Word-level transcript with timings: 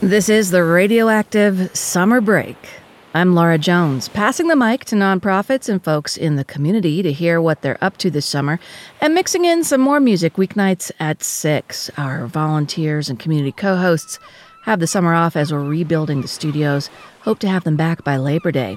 This 0.00 0.28
is 0.28 0.50
the 0.50 0.64
Radioactive 0.64 1.74
Summer 1.74 2.20
Break. 2.20 2.56
I'm 3.14 3.34
Laura 3.34 3.56
Jones, 3.56 4.08
passing 4.08 4.48
the 4.48 4.56
mic 4.56 4.84
to 4.86 4.96
nonprofits 4.96 5.68
and 5.68 5.82
folks 5.82 6.16
in 6.16 6.36
the 6.36 6.44
community 6.44 7.00
to 7.02 7.12
hear 7.12 7.40
what 7.40 7.62
they're 7.62 7.82
up 7.82 7.96
to 7.98 8.10
this 8.10 8.26
summer 8.26 8.58
and 9.00 9.14
mixing 9.14 9.44
in 9.44 9.64
some 9.64 9.80
more 9.80 10.00
music 10.00 10.34
weeknights 10.34 10.90
at 10.98 11.22
6. 11.22 11.90
Our 11.96 12.26
volunteers 12.26 13.08
and 13.08 13.18
community 13.18 13.52
co 13.52 13.76
hosts 13.76 14.18
have 14.64 14.80
the 14.80 14.86
summer 14.86 15.14
off 15.14 15.36
as 15.36 15.52
we're 15.52 15.64
rebuilding 15.64 16.20
the 16.20 16.28
studios. 16.28 16.90
Hope 17.20 17.38
to 17.38 17.48
have 17.48 17.64
them 17.64 17.76
back 17.76 18.04
by 18.04 18.16
Labor 18.16 18.50
Day. 18.50 18.76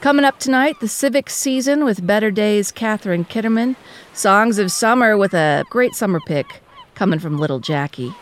Coming 0.00 0.24
up 0.26 0.38
tonight, 0.40 0.80
the 0.80 0.88
Civic 0.88 1.30
Season 1.30 1.84
with 1.84 2.06
Better 2.06 2.30
Days, 2.30 2.70
Catherine 2.72 3.24
Kitterman. 3.24 3.76
Songs 4.12 4.58
of 4.58 4.72
Summer 4.72 5.16
with 5.16 5.32
a 5.32 5.64
great 5.70 5.94
summer 5.94 6.20
pick 6.26 6.60
coming 6.94 7.20
from 7.20 7.38
Little 7.38 7.60
Jackie. 7.60 8.12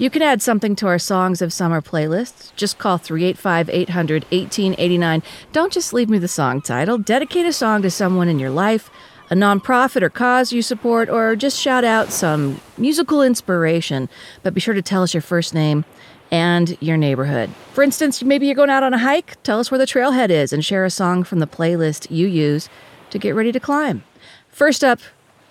You 0.00 0.08
can 0.08 0.22
add 0.22 0.40
something 0.40 0.74
to 0.76 0.86
our 0.86 0.98
Songs 0.98 1.42
of 1.42 1.52
Summer 1.52 1.82
playlist. 1.82 2.54
Just 2.56 2.78
call 2.78 2.96
385 2.96 3.68
800 3.68 4.22
1889. 4.30 5.22
Don't 5.52 5.70
just 5.70 5.92
leave 5.92 6.08
me 6.08 6.16
the 6.16 6.26
song 6.26 6.62
title. 6.62 6.96
Dedicate 6.96 7.44
a 7.44 7.52
song 7.52 7.82
to 7.82 7.90
someone 7.90 8.26
in 8.26 8.38
your 8.38 8.48
life, 8.48 8.88
a 9.28 9.34
nonprofit 9.34 10.00
or 10.00 10.08
cause 10.08 10.54
you 10.54 10.62
support, 10.62 11.10
or 11.10 11.36
just 11.36 11.60
shout 11.60 11.84
out 11.84 12.12
some 12.12 12.62
musical 12.78 13.20
inspiration. 13.20 14.08
But 14.42 14.54
be 14.54 14.60
sure 14.62 14.72
to 14.72 14.80
tell 14.80 15.02
us 15.02 15.12
your 15.12 15.20
first 15.20 15.52
name 15.52 15.84
and 16.30 16.78
your 16.80 16.96
neighborhood. 16.96 17.50
For 17.74 17.84
instance, 17.84 18.22
maybe 18.22 18.46
you're 18.46 18.54
going 18.54 18.70
out 18.70 18.82
on 18.82 18.94
a 18.94 18.98
hike. 18.98 19.36
Tell 19.42 19.60
us 19.60 19.70
where 19.70 19.76
the 19.76 19.84
trailhead 19.84 20.30
is 20.30 20.50
and 20.50 20.64
share 20.64 20.86
a 20.86 20.90
song 20.90 21.24
from 21.24 21.40
the 21.40 21.46
playlist 21.46 22.10
you 22.10 22.26
use 22.26 22.70
to 23.10 23.18
get 23.18 23.34
ready 23.34 23.52
to 23.52 23.60
climb. 23.60 24.02
First 24.48 24.82
up, 24.82 25.00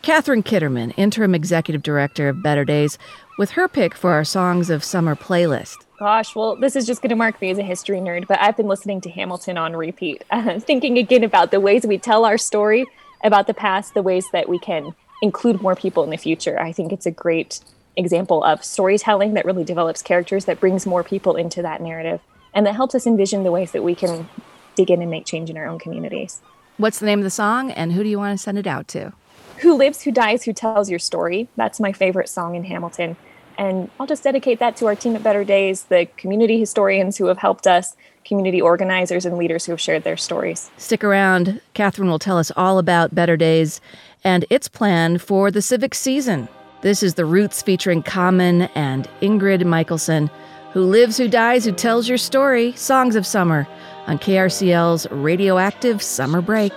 Catherine 0.01 0.43
Kitterman, 0.43 0.93
Interim 0.95 1.35
Executive 1.35 1.83
Director 1.83 2.29
of 2.29 2.41
Better 2.41 2.63
Days, 2.63 2.97
with 3.37 3.51
her 3.51 3.67
pick 3.67 3.93
for 3.93 4.13
our 4.13 4.23
Songs 4.23 4.69
of 4.69 4.81
Summer 4.81 5.13
playlist. 5.13 5.75
Gosh, 5.99 6.33
well, 6.35 6.55
this 6.55 6.77
is 6.77 6.87
just 6.87 7.01
going 7.01 7.09
to 7.09 7.17
mark 7.17 7.41
me 7.41 7.49
as 7.51 7.57
a 7.57 7.63
history 7.63 7.99
nerd, 7.99 8.25
but 8.25 8.39
I've 8.39 8.55
been 8.55 8.69
listening 8.69 9.01
to 9.01 9.09
Hamilton 9.09 9.57
on 9.57 9.75
repeat, 9.75 10.23
uh, 10.31 10.57
thinking 10.61 10.97
again 10.97 11.25
about 11.25 11.51
the 11.51 11.59
ways 11.59 11.85
we 11.85 11.97
tell 11.97 12.23
our 12.23 12.37
story 12.37 12.85
about 13.25 13.47
the 13.47 13.53
past, 13.53 13.93
the 13.93 14.01
ways 14.01 14.25
that 14.31 14.47
we 14.47 14.57
can 14.57 14.95
include 15.21 15.61
more 15.61 15.75
people 15.75 16.05
in 16.05 16.11
the 16.11 16.17
future. 16.17 16.57
I 16.57 16.71
think 16.71 16.93
it's 16.93 17.05
a 17.05 17.11
great 17.11 17.59
example 17.97 18.41
of 18.45 18.63
storytelling 18.63 19.33
that 19.33 19.43
really 19.43 19.65
develops 19.65 20.01
characters, 20.01 20.45
that 20.45 20.61
brings 20.61 20.85
more 20.85 21.03
people 21.03 21.35
into 21.35 21.61
that 21.61 21.81
narrative, 21.81 22.21
and 22.53 22.65
that 22.65 22.75
helps 22.75 22.95
us 22.95 23.05
envision 23.05 23.43
the 23.43 23.51
ways 23.51 23.73
that 23.73 23.83
we 23.83 23.95
can 23.95 24.29
dig 24.75 24.89
in 24.89 25.01
and 25.01 25.11
make 25.11 25.25
change 25.25 25.49
in 25.49 25.57
our 25.57 25.67
own 25.67 25.77
communities. 25.77 26.39
What's 26.77 26.99
the 26.99 27.05
name 27.05 27.19
of 27.19 27.25
the 27.25 27.29
song, 27.29 27.71
and 27.71 27.91
who 27.91 28.01
do 28.01 28.09
you 28.09 28.17
want 28.17 28.39
to 28.39 28.41
send 28.41 28.57
it 28.57 28.65
out 28.65 28.87
to? 28.89 29.11
Who 29.61 29.75
Lives, 29.75 30.01
Who 30.03 30.11
Dies, 30.11 30.43
Who 30.43 30.53
Tells 30.53 30.89
Your 30.89 30.99
Story. 30.99 31.49
That's 31.57 31.79
my 31.79 31.91
favorite 31.91 32.29
song 32.29 32.55
in 32.55 32.63
Hamilton. 32.63 33.17
And 33.57 33.89
I'll 33.99 34.07
just 34.07 34.23
dedicate 34.23 34.59
that 34.59 34.77
to 34.77 34.85
our 34.85 34.95
team 34.95 35.17
at 35.17 35.23
Better 35.23 35.43
Days, 35.43 35.83
the 35.83 36.07
community 36.15 36.57
historians 36.57 37.17
who 37.17 37.25
have 37.25 37.37
helped 37.37 37.67
us, 37.67 37.97
community 38.23 38.61
organizers 38.61 39.25
and 39.25 39.37
leaders 39.37 39.65
who 39.65 39.73
have 39.73 39.81
shared 39.81 40.05
their 40.05 40.15
stories. 40.15 40.71
Stick 40.77 41.03
around. 41.03 41.59
Catherine 41.73 42.09
will 42.09 42.19
tell 42.19 42.37
us 42.37 42.51
all 42.55 42.79
about 42.79 43.13
Better 43.13 43.35
Days 43.35 43.81
and 44.23 44.45
its 44.49 44.69
plan 44.69 45.17
for 45.17 45.51
the 45.51 45.61
civic 45.61 45.93
season. 45.93 46.47
This 46.81 47.03
is 47.03 47.15
The 47.15 47.25
Roots 47.25 47.61
featuring 47.61 48.01
Common 48.01 48.61
and 48.75 49.09
Ingrid 49.21 49.65
Michaelson. 49.65 50.29
Who 50.71 50.85
lives, 50.85 51.17
who 51.17 51.27
dies, 51.27 51.65
who 51.65 51.73
tells 51.73 52.07
your 52.07 52.17
story? 52.17 52.71
Songs 52.73 53.17
of 53.17 53.25
Summer 53.25 53.67
on 54.07 54.19
KRCL's 54.19 55.05
Radioactive 55.11 56.01
Summer 56.01 56.41
Break. 56.41 56.71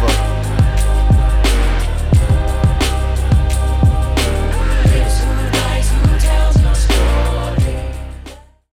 This 0.00 0.33